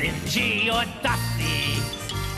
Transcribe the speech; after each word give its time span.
stingy 0.00 0.70
or 0.70 0.82
dusty, 1.02 1.76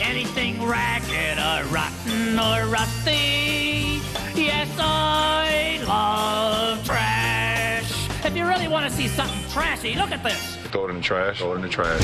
anything 0.01 0.61
ragged 0.67 1.39
or 1.39 1.73
rotten 1.73 2.37
or 2.37 2.67
rusty. 2.67 4.01
Yes, 4.35 4.69
I 4.81 5.81
love 5.87 6.85
trash. 6.85 8.25
If 8.25 8.37
you 8.37 8.47
really 8.47 8.67
want 8.67 8.87
to 8.87 8.91
see 8.91 9.07
something 9.07 9.49
trashy, 9.51 9.95
look 9.95 10.11
at 10.11 10.25
this. 10.25 10.57
Throw 10.73 10.87
it 10.87 10.91
in 10.91 10.97
the 10.97 11.03
trash. 11.03 11.39
Throw 11.39 11.53
it 11.53 11.57
in 11.57 11.63
the 11.63 11.69
trash. 11.69 12.03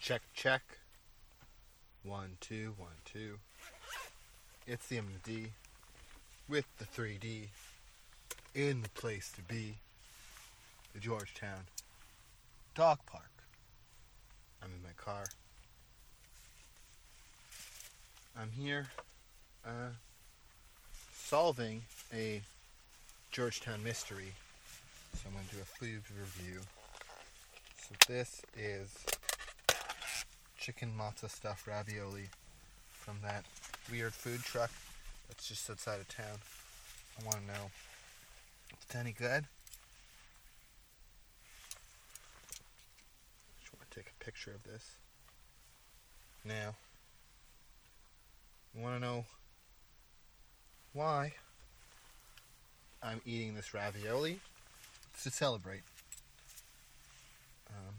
Check, 0.00 0.20
check. 0.34 0.62
One, 2.02 2.36
two, 2.40 2.74
one, 2.76 2.90
two. 3.06 3.38
It's 4.66 4.86
the 4.88 4.96
MD 4.98 5.46
with 6.46 6.66
the 6.76 6.84
3D 6.84 7.48
in 8.54 8.82
the 8.82 8.88
place 8.90 9.32
to 9.32 9.42
be, 9.42 9.76
the 10.94 11.00
Georgetown 11.00 11.60
Dog 12.74 12.98
Park. 13.06 13.30
I'm 14.62 14.70
in 14.70 14.82
my 14.82 14.94
car. 14.96 15.24
I'm 18.40 18.50
here 18.50 18.86
uh, 19.66 19.90
solving 21.14 21.82
a 22.12 22.40
Georgetown 23.30 23.82
mystery. 23.82 24.32
So 25.14 25.22
I'm 25.26 25.34
going 25.34 25.46
to 25.48 25.54
do 25.56 25.62
a 25.62 25.64
food 25.64 26.02
review. 26.18 26.60
So 27.82 27.94
this 28.06 28.42
is 28.56 28.94
chicken 30.58 30.92
matzo 30.98 31.30
stuffed 31.30 31.66
ravioli 31.66 32.28
from 32.92 33.16
that 33.22 33.44
weird 33.90 34.12
food 34.12 34.42
truck 34.42 34.70
that's 35.28 35.48
just 35.48 35.68
outside 35.70 36.00
of 36.00 36.08
town. 36.08 36.38
I 37.20 37.24
want 37.24 37.38
to 37.40 37.46
know 37.46 37.70
if 38.70 38.78
it's 38.82 38.94
any 38.94 39.12
good. 39.12 39.44
Just 43.60 43.74
want 43.74 43.87
to 43.87 43.87
take 43.98 44.12
a 44.20 44.24
picture 44.24 44.52
of 44.52 44.62
this. 44.62 44.92
Now, 46.44 46.76
you 48.74 48.82
want 48.82 48.94
to 48.94 49.00
know 49.00 49.24
why 50.92 51.32
I'm 53.02 53.20
eating 53.26 53.54
this 53.54 53.74
ravioli? 53.74 54.38
It's 55.14 55.24
to 55.24 55.30
celebrate. 55.30 55.82
Um, 57.70 57.94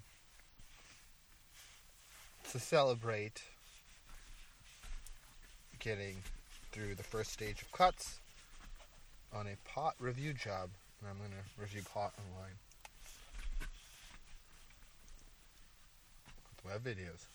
to 2.52 2.60
celebrate 2.60 3.44
getting 5.80 6.16
through 6.72 6.96
the 6.96 7.04
first 7.04 7.34
stage 7.34 7.62
of 7.62 7.72
cuts 7.74 8.20
on 9.34 9.48
a 9.48 9.70
pot 9.70 9.96
review 10.00 10.32
job. 10.34 10.70
And 11.02 11.10
I'm 11.10 11.18
going 11.18 11.32
to 11.32 11.62
review 11.62 11.82
pot 11.94 12.14
online. 12.18 12.56
Web 16.70 16.84
videos. 16.84 17.26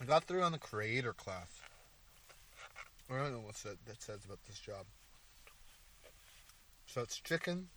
I 0.00 0.04
got 0.04 0.24
through 0.24 0.42
on 0.42 0.52
the 0.52 0.58
creator 0.58 1.12
class. 1.12 1.48
I 3.10 3.16
don't 3.16 3.32
know 3.32 3.38
what 3.38 3.54
that, 3.56 4.02
says 4.02 4.24
about 4.24 4.38
this 4.46 4.58
job. 4.58 4.84
So 6.86 7.00
it's 7.00 7.18
chicken, 7.18 7.68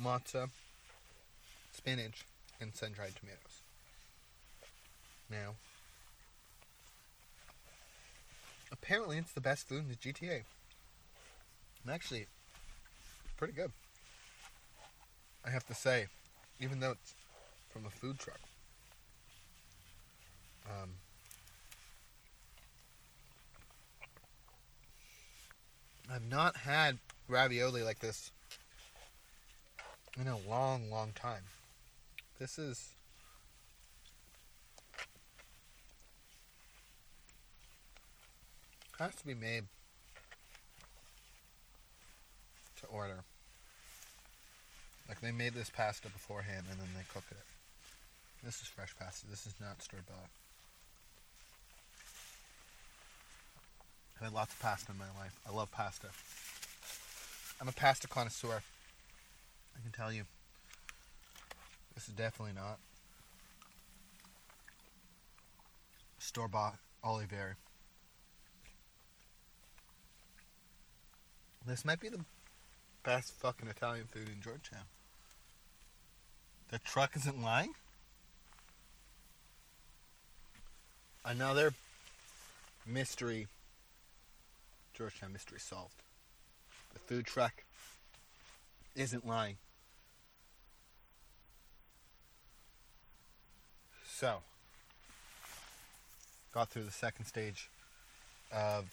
matzo, 0.00 0.48
spinach, 1.72 2.24
and 2.60 2.74
sun-dried 2.74 3.14
tomatoes. 3.16 3.62
Now, 5.30 5.54
apparently 8.72 9.18
it's 9.18 9.32
the 9.32 9.40
best 9.40 9.68
food 9.68 9.84
in 9.84 9.88
the 9.88 9.94
GTA. 9.94 10.42
And 11.84 11.92
actually, 11.94 12.26
pretty 13.36 13.52
good. 13.52 13.72
I 15.44 15.50
have 15.50 15.66
to 15.66 15.74
say, 15.74 16.06
even 16.60 16.80
though 16.80 16.92
it's 16.92 17.14
from 17.78 17.86
a 17.86 17.90
food 17.90 18.18
truck. 18.18 18.40
Um, 20.66 20.90
I've 26.12 26.28
not 26.28 26.56
had 26.56 26.98
ravioli 27.28 27.82
like 27.82 28.00
this 28.00 28.32
in 30.20 30.26
a 30.26 30.36
long, 30.48 30.90
long 30.90 31.12
time. 31.14 31.42
This 32.40 32.58
is 32.58 32.90
has 38.98 39.14
to 39.14 39.26
be 39.26 39.34
made 39.34 39.64
to 42.80 42.86
order. 42.86 43.22
Like 45.08 45.20
they 45.20 45.30
made 45.30 45.54
this 45.54 45.70
pasta 45.70 46.08
beforehand 46.10 46.66
and 46.70 46.80
then 46.80 46.88
they 46.96 47.04
cook 47.12 47.24
it. 47.30 47.57
This 48.44 48.60
is 48.60 48.68
fresh 48.68 48.94
pasta. 48.98 49.26
This 49.28 49.46
is 49.46 49.54
not 49.60 49.82
store 49.82 50.00
bought. 50.06 50.30
I've 54.16 54.26
had 54.26 54.34
lots 54.34 54.52
of 54.54 54.60
pasta 54.60 54.92
in 54.92 54.98
my 54.98 55.04
life. 55.20 55.38
I 55.48 55.54
love 55.54 55.70
pasta. 55.70 56.08
I'm 57.60 57.68
a 57.68 57.72
pasta 57.72 58.08
connoisseur. 58.08 58.62
I 59.76 59.82
can 59.82 59.92
tell 59.92 60.12
you. 60.12 60.24
This 61.94 62.08
is 62.08 62.14
definitely 62.14 62.54
not 62.54 62.78
store 66.18 66.48
bought 66.48 66.78
Olivier. 67.04 67.54
This 71.66 71.84
might 71.84 72.00
be 72.00 72.08
the 72.08 72.24
best 73.02 73.32
fucking 73.32 73.68
Italian 73.68 74.06
food 74.06 74.28
in 74.28 74.40
Georgetown. 74.40 74.84
The 76.70 76.78
truck 76.78 77.16
isn't 77.16 77.42
lying? 77.42 77.74
Another 81.28 81.74
mystery. 82.86 83.48
Georgetown 84.94 85.30
mystery 85.30 85.60
solved. 85.60 86.02
The 86.94 87.00
food 87.00 87.26
truck 87.26 87.64
isn't 88.96 89.26
lying. 89.26 89.58
So, 94.10 94.38
got 96.54 96.70
through 96.70 96.84
the 96.84 96.90
second 96.90 97.26
stage 97.26 97.68
of 98.50 98.86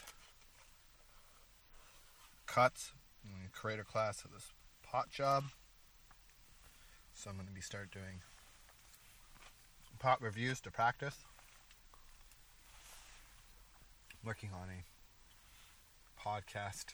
cuts 2.47 2.91
in 3.23 3.29
the 3.45 3.49
creator 3.57 3.85
class 3.85 4.25
of 4.25 4.33
this 4.33 4.51
pot 4.83 5.09
job. 5.09 5.45
So 7.13 7.29
I'm 7.29 7.37
going 7.37 7.47
to 7.47 7.53
be 7.53 7.61
start 7.61 7.91
doing 7.91 8.19
pot 9.99 10.21
reviews 10.21 10.59
to 10.59 10.69
practice. 10.69 11.15
Working 14.25 14.49
on 14.55 14.69
a 14.69 16.27
podcast 16.27 16.85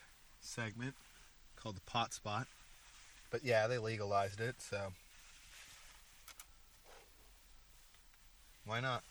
segment 0.42 0.96
called 1.56 1.78
the 1.78 1.82
Pot 1.82 2.14
Spot. 2.14 2.46
But 3.32 3.46
yeah, 3.46 3.68
they 3.68 3.78
legalized 3.78 4.42
it, 4.42 4.56
so 4.60 4.92
why 8.66 8.82
not? 8.82 9.04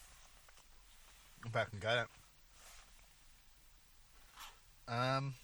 Go 1.41 1.49
back 1.49 1.69
and 1.73 1.81
get 1.81 1.97
it. 1.97 2.07
Um, 4.87 5.35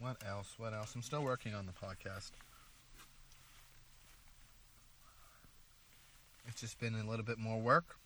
what 0.00 0.16
else? 0.28 0.54
What 0.58 0.72
else? 0.74 0.96
I'm 0.96 1.02
still 1.02 1.22
working 1.22 1.54
on 1.54 1.66
the 1.66 1.72
podcast. 1.72 2.32
It's 6.48 6.60
just 6.60 6.80
been 6.80 6.96
a 6.96 7.08
little 7.08 7.24
bit 7.24 7.38
more 7.38 7.60
work. 7.60 7.96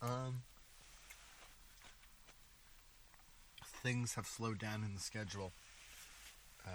Um, 0.00 0.42
things 3.82 4.14
have 4.14 4.26
slowed 4.26 4.58
down 4.58 4.82
in 4.84 4.94
the 4.94 5.00
schedule. 5.00 5.52
Uh, 6.66 6.70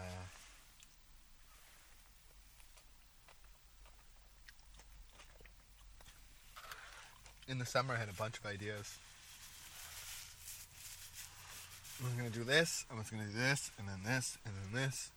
in 7.47 7.59
the 7.59 7.65
summer, 7.65 7.93
I 7.93 7.97
had 7.97 8.09
a 8.09 8.13
bunch 8.13 8.37
of 8.39 8.45
ideas. 8.45 8.97
I 12.01 12.05
was 12.05 12.13
going 12.13 12.31
to 12.31 12.37
do 12.37 12.43
this, 12.43 12.85
I 12.91 12.97
was 12.97 13.09
going 13.09 13.23
to 13.23 13.29
do 13.29 13.37
this, 13.37 13.71
and 13.77 13.87
then 13.87 13.99
this, 14.03 14.37
and 14.45 14.53
then 14.55 14.83
this. 14.83 15.11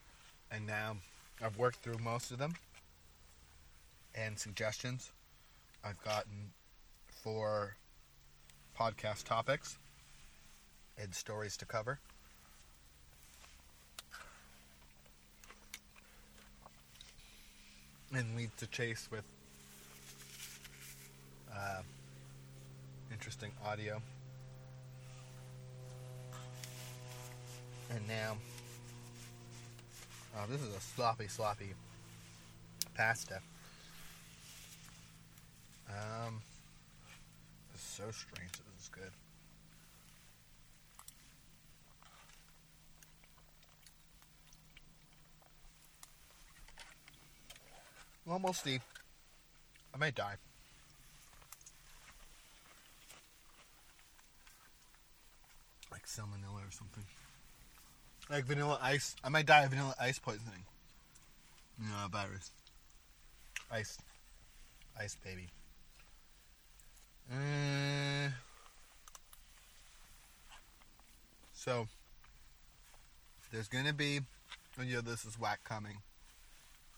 And 0.50 0.66
now 0.66 0.98
I've 1.42 1.58
worked 1.58 1.78
through 1.78 1.98
most 1.98 2.30
of 2.30 2.38
them. 2.38 2.54
And 4.14 4.38
suggestions 4.38 5.10
I've 5.84 6.02
gotten 6.04 6.52
for 7.22 7.76
podcast 8.78 9.24
topics 9.24 9.78
and 11.00 11.14
stories 11.14 11.56
to 11.58 11.64
cover. 11.64 11.98
And 18.14 18.36
lead 18.36 18.50
to 18.58 18.66
chase 18.68 19.08
with 19.10 19.24
uh, 21.52 21.82
interesting 23.10 23.50
audio. 23.64 24.00
And 27.90 28.06
now 28.08 28.36
Oh, 30.38 30.44
this 30.50 30.60
is 30.60 30.74
a 30.74 30.80
sloppy, 30.80 31.28
sloppy 31.28 31.72
pasta. 32.94 33.40
Um, 35.88 36.42
is 37.74 37.80
so 37.80 38.04
strange. 38.10 38.52
that 38.52 38.62
This 38.74 38.82
is 38.82 38.88
good. 38.90 39.12
Well, 48.26 48.40
we'll. 48.42 48.54
I 49.94 49.98
might 49.98 50.16
die. 50.16 50.34
Like 55.92 56.06
salmonella 56.06 56.66
or 56.66 56.72
something. 56.72 57.04
Like 58.28 58.44
vanilla 58.44 58.80
ice. 58.82 59.14
I 59.22 59.28
might 59.28 59.46
die 59.46 59.62
of 59.62 59.70
vanilla 59.70 59.94
ice 60.00 60.18
poisoning. 60.18 60.64
You 61.80 61.88
know, 61.88 61.94
a 62.04 62.08
virus. 62.08 62.50
Ice. 63.70 63.98
Ice, 65.00 65.16
baby. 65.22 65.46
Uh, 67.30 68.30
so, 71.52 71.86
there's 73.52 73.68
gonna 73.68 73.92
be. 73.92 74.20
Oh, 74.78 74.82
yeah, 74.82 75.00
this 75.04 75.24
is 75.24 75.38
whack 75.38 75.60
coming. 75.64 75.98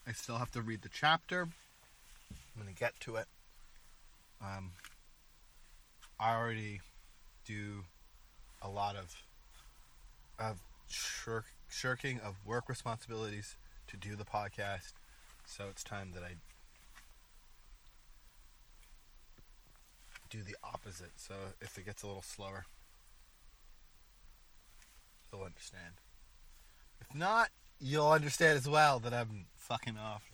I 0.09 0.13
still 0.13 0.39
have 0.39 0.51
to 0.53 0.63
read 0.63 0.81
the 0.81 0.89
chapter. 0.89 1.43
I'm 1.43 2.63
gonna 2.63 2.73
get 2.73 2.99
to 3.01 3.17
it. 3.17 3.27
Um, 4.41 4.73
I 6.19 6.35
already 6.35 6.81
do 7.45 7.85
a 8.63 8.71
lot 8.71 8.97
of 8.97 9.15
of 10.39 10.61
shirk, 10.89 11.45
shirking 11.69 12.21
of 12.21 12.37
work 12.47 12.71
responsibilities 12.71 13.57
to 13.89 13.99
do 13.99 14.17
the 14.17 14.25
podcast, 14.25 14.95
so 15.45 15.65
it's 15.69 15.85
time 15.85 16.13
that 16.15 16.23
I 16.23 16.37
do 20.31 20.43
the 20.43 20.57
opposite. 20.65 21.13
So 21.17 21.35
if 21.61 21.77
it 21.77 21.85
gets 21.85 22.03
a 22.03 22.07
little 22.07 22.23
slower, 22.23 22.65
you'll 25.31 25.43
understand. 25.43 25.97
If 26.99 27.15
not, 27.15 27.51
you'll 27.81 28.11
understand 28.11 28.57
as 28.57 28.69
well 28.69 28.99
that 29.01 29.15
I'm 29.15 29.47
fucking 29.57 29.97
off. 29.99 30.31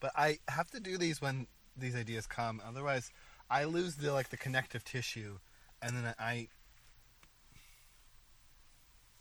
But 0.00 0.12
I 0.16 0.38
have 0.48 0.70
to 0.70 0.80
do 0.80 0.96
these 0.96 1.20
when 1.20 1.46
these 1.76 1.94
ideas 1.94 2.26
come. 2.26 2.60
Otherwise, 2.66 3.12
I 3.50 3.64
lose 3.64 3.96
the 3.96 4.12
like 4.12 4.30
the 4.30 4.36
connective 4.36 4.84
tissue, 4.84 5.38
and 5.82 5.96
then 5.96 6.14
I. 6.18 6.48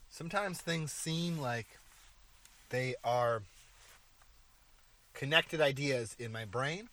Sometimes 0.10 0.60
things 0.60 0.92
seem 0.92 1.40
like 1.40 1.68
they 2.70 2.96
are 3.04 3.44
connected 5.14 5.62
ideas 5.62 6.16
in 6.18 6.32
my 6.32 6.46
brain, 6.46 6.90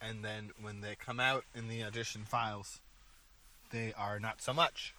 and 0.00 0.24
then 0.24 0.50
when 0.60 0.80
they 0.80 0.96
come 0.96 1.20
out 1.20 1.44
in 1.54 1.68
the 1.68 1.84
audition 1.84 2.22
files, 2.24 2.80
they 3.70 3.92
are 3.96 4.18
not 4.18 4.42
so 4.42 4.52
much. 4.52 4.94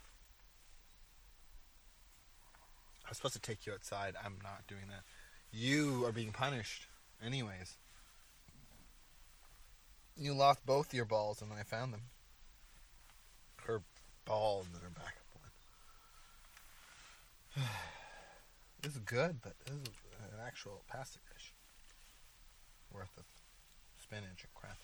I'm 3.11 3.15
supposed 3.15 3.33
to 3.33 3.41
take 3.41 3.65
you 3.65 3.73
outside. 3.73 4.15
I'm 4.23 4.37
not 4.41 4.65
doing 4.69 4.83
that. 4.87 5.03
You 5.51 6.05
are 6.05 6.13
being 6.13 6.31
punished, 6.31 6.87
anyways. 7.21 7.75
You 10.15 10.33
lost 10.33 10.65
both 10.65 10.93
your 10.93 11.03
balls, 11.03 11.41
and 11.41 11.51
I 11.51 11.63
found 11.63 11.91
them. 11.91 12.03
Her 13.65 13.81
ball 14.23 14.63
and 14.71 14.81
her 14.81 14.89
backup 14.95 15.27
one. 17.57 17.67
this 18.81 18.93
is 18.93 18.99
good, 18.99 19.41
but 19.43 19.55
this 19.65 19.75
is 19.75 19.89
an 20.31 20.39
actual 20.47 20.81
pasta 20.87 21.19
dish 21.33 21.51
worth 22.93 23.11
of 23.17 23.25
spinach 24.01 24.23
and 24.45 24.53
crap. 24.55 24.77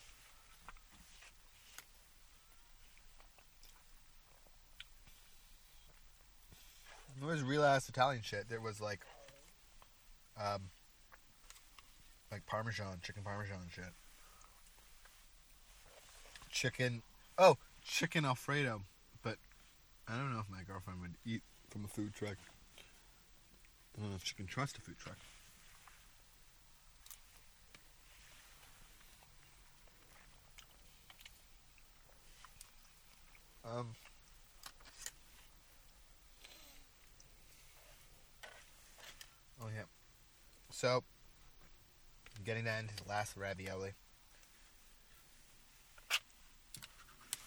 It 7.19 7.25
was 7.25 7.41
real 7.41 7.63
ass 7.63 7.89
Italian 7.89 8.21
shit. 8.21 8.47
There 8.47 8.61
was 8.61 8.79
like, 8.79 9.01
um, 10.39 10.69
like 12.31 12.45
Parmesan, 12.45 12.99
chicken 13.01 13.23
Parmesan 13.23 13.57
shit. 13.73 13.85
Chicken, 16.51 17.01
oh, 17.37 17.57
chicken 17.83 18.23
Alfredo. 18.23 18.81
But 19.23 19.37
I 20.07 20.15
don't 20.15 20.31
know 20.31 20.39
if 20.39 20.49
my 20.49 20.63
girlfriend 20.63 21.01
would 21.01 21.15
eat 21.25 21.41
from 21.71 21.85
a 21.85 21.87
food 21.87 22.13
truck. 22.13 22.37
I 23.97 24.01
don't 24.01 24.11
know 24.11 24.15
if 24.15 24.23
she 24.23 24.35
can 24.35 24.45
trust 24.45 24.77
a 24.77 24.81
food 24.81 24.97
truck. 24.99 25.17
Um. 33.65 33.95
Oh 39.61 39.67
yeah. 39.75 39.83
So, 40.69 41.03
getting 42.45 42.65
down 42.65 42.87
to 42.87 43.03
the 43.03 43.09
last 43.09 43.35
ravioli. 43.35 43.91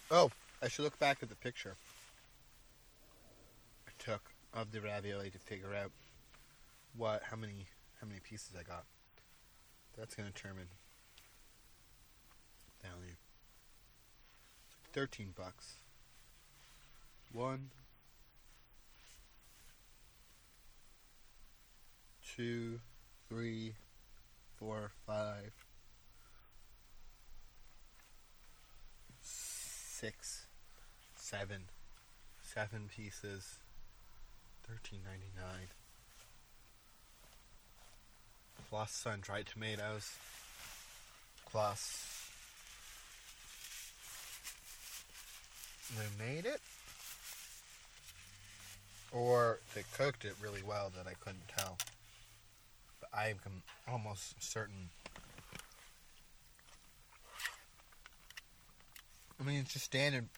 Oh, 0.09 0.31
I 0.61 0.67
should 0.67 0.83
look 0.83 0.99
back 0.99 1.19
at 1.21 1.29
the 1.29 1.35
picture 1.35 1.75
I 3.87 3.91
took 3.97 4.21
of 4.53 4.71
the 4.71 4.81
ravioli 4.81 5.29
to 5.29 5.39
figure 5.39 5.73
out 5.73 5.91
what 6.97 7.23
how 7.29 7.37
many 7.37 7.67
how 8.01 8.07
many 8.07 8.19
pieces 8.19 8.49
I 8.59 8.63
got. 8.63 8.83
That's 9.97 10.15
gonna 10.15 10.29
determine 10.29 10.67
value. 12.81 13.15
Thirteen 14.91 15.33
bucks. 15.37 15.75
One, 17.31 17.69
two, 22.41 22.79
three, 23.29 23.73
four, 24.57 24.89
five, 25.05 25.51
six, 29.21 30.47
seven, 31.15 31.65
seven 32.41 32.89
pieces, 32.95 33.59
thirteen 34.67 35.01
ninety 35.05 35.29
nine. 35.35 35.67
Plus 38.71 38.89
sun 38.89 39.19
dried 39.21 39.45
tomatoes. 39.45 40.15
Plus 41.47 42.27
they 45.95 46.25
made 46.25 46.47
it 46.47 46.61
or 49.11 49.59
they 49.75 49.83
cooked 49.95 50.25
it 50.25 50.33
really 50.41 50.63
well 50.65 50.91
that 50.97 51.05
I 51.05 51.13
couldn't 51.23 51.47
tell. 51.55 51.77
I'm 53.13 53.63
almost 53.87 54.41
certain. 54.41 54.89
I 59.39 59.43
mean, 59.43 59.59
it's 59.59 59.73
just 59.73 59.85
standard 59.85 60.29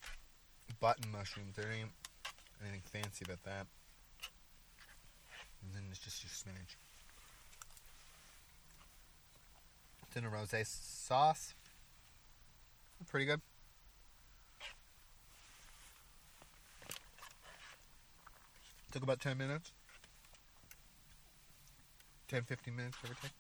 button 0.79 1.11
mushrooms. 1.11 1.55
There 1.55 1.71
ain't 1.71 1.89
anything 2.61 2.81
fancy 2.85 3.25
about 3.25 3.43
that. 3.43 3.67
And 5.61 5.73
then 5.73 5.83
it's 5.91 5.99
just 5.99 6.23
your 6.23 6.29
spinach. 6.29 6.77
It's 10.07 10.17
in 10.17 10.25
a 10.25 10.29
rosé 10.29 10.65
sauce. 10.65 11.53
Pretty 13.07 13.25
good. 13.25 13.41
Took 18.91 19.03
about 19.03 19.19
10 19.19 19.37
minutes. 19.37 19.71
10, 22.27 22.43
15 22.43 22.75
minutes, 22.75 22.97
or 23.03 23.07
take. 23.21 23.31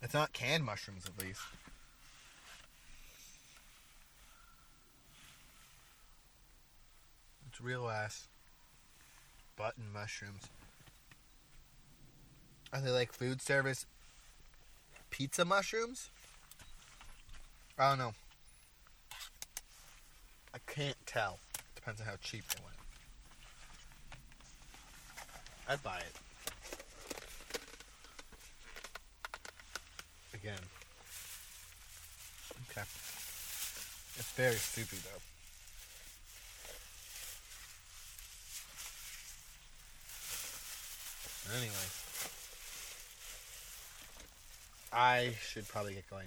It's 0.00 0.14
not 0.14 0.32
canned 0.32 0.64
mushrooms, 0.64 1.04
at 1.06 1.24
least. 1.24 1.40
It's 7.48 7.60
real 7.60 7.88
ass 7.88 8.28
button 9.56 9.84
mushrooms. 9.92 10.42
Are 12.72 12.80
they 12.80 12.90
like 12.90 13.12
food 13.12 13.42
service 13.42 13.86
pizza 15.10 15.44
mushrooms? 15.44 16.10
I 17.78 17.90
don't 17.90 17.98
know. 17.98 18.12
I 20.54 20.58
can't 20.66 20.96
tell. 21.06 21.38
Depends 21.74 22.00
on 22.00 22.06
how 22.06 22.14
cheap 22.20 22.46
they 22.48 22.62
went. 22.62 22.77
I'd 25.68 25.82
buy 25.82 25.98
it. 25.98 26.14
Again. 30.32 30.58
Okay. 32.70 32.86
It's 34.16 34.32
very 34.32 34.54
stupid 34.54 34.98
though. 35.04 35.20
Anyway, 41.56 41.88
I 44.92 45.34
should 45.40 45.68
probably 45.68 45.94
get 45.94 46.08
going. 46.08 46.26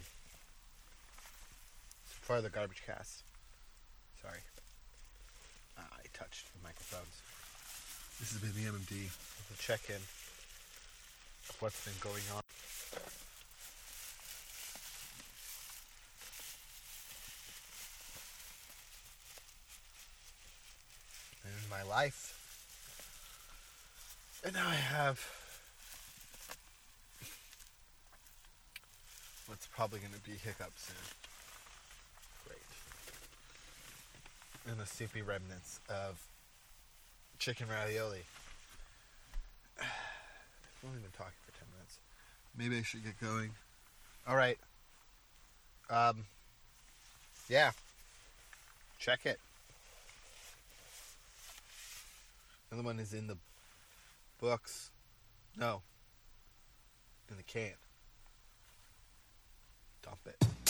For 2.21 2.41
the 2.41 2.50
Garbagecast. 2.50 3.24
Sorry. 4.21 4.39
Ah, 5.77 5.88
I 5.93 6.03
touched 6.13 6.45
the 6.53 6.63
microphones. 6.63 7.21
This 8.22 8.34
has 8.34 8.40
been 8.40 8.54
the 8.54 8.70
MMD. 8.70 9.10
To 9.50 9.58
check 9.58 9.90
in 9.90 9.96
of 9.96 11.56
what's 11.60 11.84
been 11.84 11.96
going 12.00 12.22
on. 12.34 12.44
In 21.44 21.70
my 21.70 21.82
life. 21.82 22.38
And 24.46 24.54
now 24.54 24.68
I 24.68 24.75
have 24.75 25.20
what's 29.48 29.66
probably 29.66 30.00
going 30.00 30.13
to 30.13 30.20
be 30.20 30.38
hiccups 30.38 30.84
soon. 30.84 30.96
Great. 32.48 32.60
And 34.70 34.80
the 34.80 34.86
soupy 34.86 35.24
remnants 35.24 35.80
of 35.90 36.30
chicken 37.41 37.65
ravioli. 37.67 38.19
I've 39.79 39.88
only 40.86 41.00
been 41.00 41.10
talking 41.17 41.33
for 41.43 41.51
10 41.57 41.67
minutes. 41.74 41.98
Maybe 42.55 42.77
I 42.77 42.83
should 42.83 43.03
get 43.03 43.19
going. 43.19 43.50
All 44.27 44.36
right. 44.36 44.60
Um, 45.89 46.25
yeah. 47.50 47.71
Check 49.00 49.25
it. 49.25 49.39
Another 52.69 52.86
one 52.86 53.00
is 53.00 53.12
in 53.12 53.25
the 53.25 53.38
books. 54.39 54.91
No. 55.57 55.81
In 57.31 57.38
the 57.38 57.43
can. 57.43 57.74
Dump 60.03 60.19
it. 60.27 60.61